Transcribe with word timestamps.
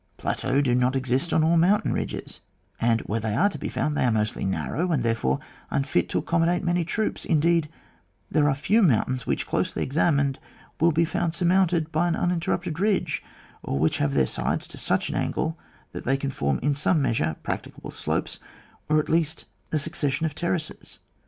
Plateaux 0.17 0.61
do 0.63 0.73
not 0.73 0.95
exist 0.95 1.31
on 1.31 1.43
all 1.43 1.57
mountain 1.57 1.93
ridges, 1.93 2.41
and 2.79 3.01
where 3.01 3.19
they 3.19 3.35
are 3.35 3.49
to 3.49 3.59
be 3.59 3.69
found 3.69 3.95
they 3.95 4.03
are 4.03 4.09
mostly 4.11 4.43
narrow, 4.43 4.91
and 4.91 5.03
therefore 5.03 5.39
unfit 5.69 6.09
to 6.09 6.17
accommodate 6.17 6.63
many 6.63 6.83
troops; 6.83 7.23
indeed, 7.23 7.69
there 8.31 8.49
are 8.49 8.55
few 8.55 8.81
mountains 8.81 9.27
which, 9.27 9.45
closely 9.45 9.83
examined, 9.83 10.39
will 10.79 10.91
be 10.91 11.05
found 11.05 11.35
surmounted 11.35 11.91
by 11.91 12.07
an 12.07 12.15
uninterrupted 12.15 12.79
ridge, 12.79 13.21
or 13.61 13.77
which 13.77 13.97
have 13.97 14.15
their 14.15 14.25
sides 14.25 14.73
at 14.73 14.79
such 14.81 15.07
an 15.09 15.13
angle 15.15 15.55
that 15.91 16.03
they 16.03 16.17
form 16.17 16.57
in 16.63 16.73
some 16.73 16.99
measure 16.99 17.35
practicable 17.43 17.91
slopes, 17.91 18.39
or, 18.89 18.99
at 18.99 19.07
least, 19.07 19.45
a 19.71 19.77
succes 19.77 20.13
sion 20.15 20.25
of 20.25 20.33
terraces. 20.33 20.97